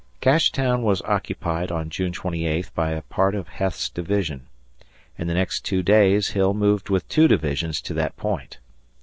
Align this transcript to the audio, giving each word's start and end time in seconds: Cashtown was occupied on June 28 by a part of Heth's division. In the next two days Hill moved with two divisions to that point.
Cashtown 0.19 0.81
was 0.81 1.03
occupied 1.03 1.71
on 1.71 1.91
June 1.91 2.11
28 2.11 2.71
by 2.73 2.89
a 2.89 3.03
part 3.03 3.35
of 3.35 3.47
Heth's 3.47 3.87
division. 3.87 4.47
In 5.15 5.27
the 5.27 5.35
next 5.35 5.63
two 5.63 5.83
days 5.83 6.29
Hill 6.29 6.55
moved 6.55 6.89
with 6.89 7.07
two 7.07 7.27
divisions 7.27 7.79
to 7.81 7.93
that 7.93 8.17
point. 8.17 8.57